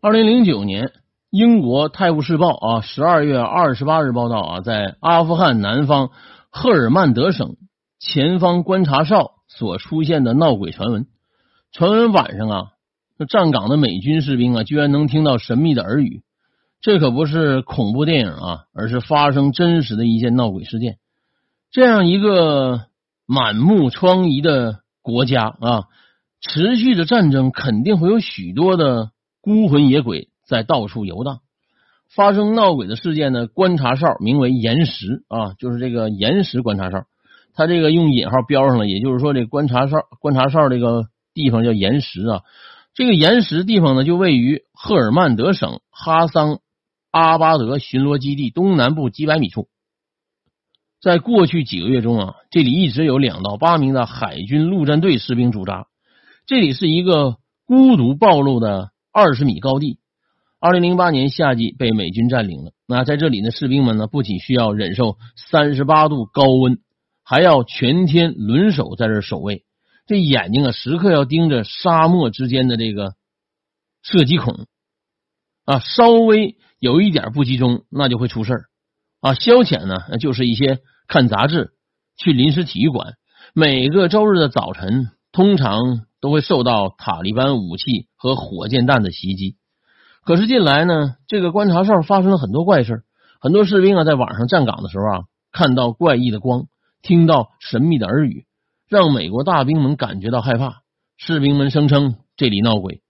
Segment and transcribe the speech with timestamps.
[0.00, 0.92] 二零零九年，
[1.28, 6.10] 英国《泰晤士报》啊，十二月二十八日报道啊，在阿富汗南方
[6.50, 7.56] 赫尔曼德省
[7.98, 11.06] 前方观察哨所出现的闹鬼传闻。
[11.72, 12.62] 传闻晚上啊，
[13.18, 16.22] 那站岗的美军士兵啊，居然能听到神秘的耳语。
[16.80, 20.98] 这可不是恐怖电影啊，而是发生真实的一件闹鬼事件。
[21.72, 22.82] 这样一个
[23.26, 25.86] 满目疮痍的国家啊，
[26.40, 29.10] 持续的战争肯定会有许多的。
[29.48, 31.40] 孤魂野鬼在到处游荡，
[32.14, 33.46] 发生闹鬼的事件呢？
[33.46, 37.06] 观察哨名为岩石啊，就是这个岩石观察哨，
[37.54, 42.42] 它这个用引号标上了，也就是说这观察哨观察哨这个地方叫岩石啊。
[42.92, 46.58] 这个岩石地方呢，就位于赫尔曼德省哈桑
[47.10, 49.68] 阿巴德巡逻基地东南部几百米处。
[51.00, 55.86] 在过去几个月中啊，这里一直有两到八名的海军陆战队士兵驻扎。
[56.44, 58.90] 这里是一个孤独暴露的。
[59.18, 59.98] 二十米高地，
[60.60, 62.70] 二零零八年夏季被美军占领了。
[62.86, 66.78] 那在这里的士兵们呢，不仅需要忍受三十八度高温，
[67.24, 69.64] 还要全天轮守在这守卫。
[70.06, 73.14] 这眼睛啊，时刻要盯着沙漠之间的这个
[74.04, 74.66] 射击孔
[75.64, 78.64] 啊，稍微有一点不集中，那就会出事儿
[79.20, 79.34] 啊。
[79.34, 81.72] 消遣呢，就是一些看杂志、
[82.16, 83.14] 去临时体育馆。
[83.52, 86.06] 每个周日的早晨，通常。
[86.20, 89.56] 都会受到塔利班武器和火箭弹的袭击。
[90.24, 93.04] 可是近来呢，这个观察哨发生了很多怪事
[93.40, 96.66] 很多士兵啊，在晚上站岗的时候啊，看到怪异的光，
[97.02, 98.46] 听到神秘的耳语，
[98.88, 100.82] 让美国大兵们感觉到害怕。
[101.16, 103.00] 士兵们声称这里闹鬼，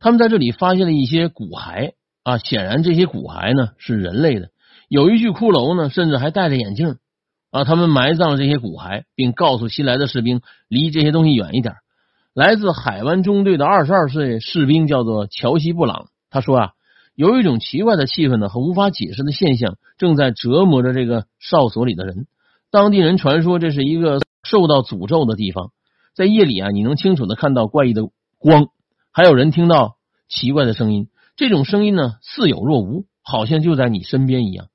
[0.00, 4.48] 他们在这里发现了一些骨骸啊，显然这些骨骸呢是人类的。
[4.88, 6.96] 有一具骷髅呢，甚至还戴着眼镜
[7.50, 7.64] 啊。
[7.64, 11.74] 他们埋葬了这些骨骸，并告诉新来的士兵离这些东西远一点。
[12.34, 16.06] 来自海湾中队的二十二岁士兵叫做乔西·布朗。
[16.30, 16.70] 他说啊，
[17.14, 22.26] 有一种奇怪的气氛呢和无法解释的现象正在折磨着这个哨所里的人。
[22.70, 25.72] 当地人传说这是一个受到诅咒的地方，
[26.14, 28.08] 在夜里啊，你能清楚的看到怪异的
[28.38, 28.68] 光，
[29.12, 29.96] 还有人听到
[30.30, 31.08] 奇怪的声音。
[31.36, 34.68] 这种声音呢似有若无，好像就在你身边一样。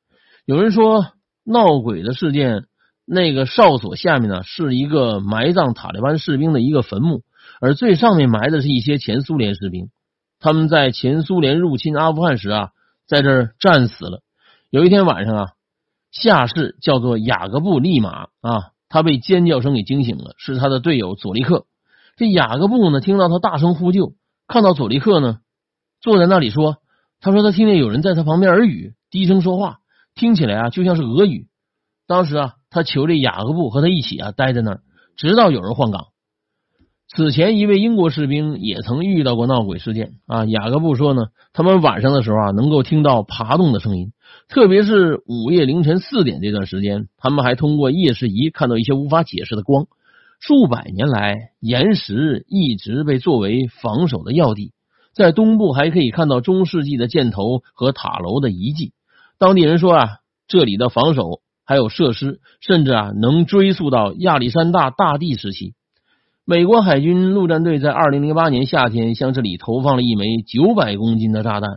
[0.46, 1.08] 有人说
[1.44, 2.66] 闹鬼的事件，
[3.04, 7.24] 那个哨所下面呢是一个埋葬塔利班士兵的一个坟墓。
[7.60, 9.90] 而最上面埋的是一些前苏联士兵，
[10.40, 12.70] 他们在前苏联入侵阿富汗时啊，
[13.08, 14.22] 在这儿战死了。
[14.70, 15.48] 有一天晚上啊，
[16.12, 21.66] 下士叫做雅各布·利马啊，他被尖叫声给惊醒了，是他的队友佐利克。
[22.16, 24.14] 这雅各布呢，听到他大声呼救，
[24.48, 25.40] 看到佐利克呢，
[26.02, 26.78] 坐在那里说
[27.22, 29.80] ：“他说他听见有人在他旁边耳语，低声说话，
[30.16, 31.48] 听起来啊就像是俄语。”
[32.08, 34.82] 当时啊，他求这雅各布和他一起啊待在那儿，
[35.16, 36.08] 直到有人换岗。
[37.10, 40.44] 此前，一位英国士兵也曾遇到过闹鬼事件啊。
[40.46, 44.12] 雅各布说呢，他们晚上的时候啊，能够听到爬动的声音，
[44.50, 49.88] 特别是午夜凌晨四点这段时间，他们还通过夜视仪看到一些无法解释的光。
[50.42, 54.74] 数百年来，岩石一直被作为防守的要地，
[55.14, 58.92] 在东部还可以看到中世纪的箭头和塔楼的遗迹。
[59.40, 60.10] 当地人说啊，
[60.46, 65.74] 这里的防守还有设施，甚至啊能追溯到亚历山大大帝时期。
[66.50, 71.70] 美国海军陆战队在二零零八年夏天向这里投放了一枚九百公斤的炸弹，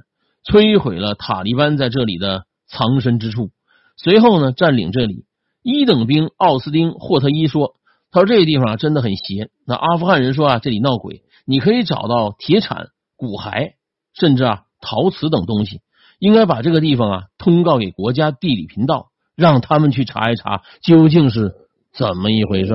[0.44, 3.50] 摧毁了塔利班在这里的藏身之处。
[3.96, 5.24] 随后呢，占领这里。
[5.64, 7.74] 一等兵奥斯丁·霍特伊说
[8.12, 9.50] ：“他说这个地方真的很邪。
[9.66, 13.72] 那阿富汗人说啊，这里闹鬼，你可以找到铁铲、骨骸，
[14.14, 15.80] 甚至啊陶瓷等东西。
[16.20, 21.54] 应该把这个地方啊通告给国家地理频道，让他们去查一查究竟是
[21.92, 22.72] 怎么一回事。”